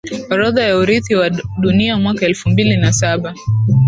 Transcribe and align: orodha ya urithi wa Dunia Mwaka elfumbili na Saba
orodha 0.33 0.61
ya 0.69 0.77
urithi 0.77 1.15
wa 1.15 1.29
Dunia 1.61 1.97
Mwaka 1.97 2.25
elfumbili 2.25 2.77
na 2.77 2.93
Saba 2.93 3.33